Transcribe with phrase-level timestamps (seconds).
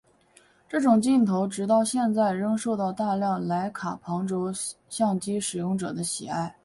[0.67, 4.51] 这种镜头直到现在仍受到大量莱卡旁轴
[4.89, 6.55] 相机使用者的喜爱。